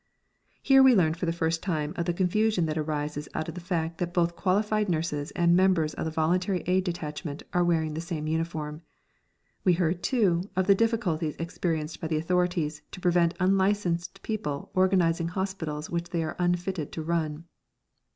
Here 0.63 0.81
we 0.81 0.95
learned 0.95 1.17
for 1.17 1.27
the 1.27 1.31
first 1.31 1.61
time 1.61 1.93
of 1.95 2.05
the 2.07 2.13
confusion 2.15 2.65
that 2.65 2.75
arises 2.75 3.29
out 3.35 3.47
of 3.47 3.53
the 3.53 3.61
fact 3.61 3.99
that 3.99 4.15
both 4.15 4.35
qualified 4.35 4.89
nurses 4.89 5.29
and 5.35 5.55
members 5.55 5.93
of 5.93 6.05
the 6.05 6.09
Voluntary 6.09 6.63
Aid 6.65 6.85
Detachment 6.85 7.43
are 7.53 7.63
wearing 7.63 7.93
the 7.93 8.01
same 8.01 8.25
uniform; 8.25 8.81
we 9.63 9.73
heard, 9.73 10.01
too, 10.01 10.41
of 10.55 10.65
the 10.65 10.73
difficulties 10.73 11.35
experienced 11.37 12.01
by 12.01 12.07
the 12.07 12.17
authorities 12.17 12.81
to 12.89 12.99
prevent 12.99 13.35
unlicensed 13.39 14.23
people 14.23 14.71
organising 14.73 15.27
hospitals 15.27 15.87
which 15.91 16.09
they 16.09 16.23
are 16.23 16.35
unfitted 16.39 16.91
to 16.93 17.03
run. 17.03 17.45